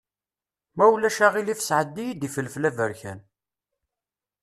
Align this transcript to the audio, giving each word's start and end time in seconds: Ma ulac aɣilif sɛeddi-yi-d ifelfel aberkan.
Ma 0.75 0.85
ulac 0.93 1.17
aɣilif 1.25 1.59
sɛeddi-yi-d 1.63 2.27
ifelfel 2.27 2.67
aberkan. 2.69 3.19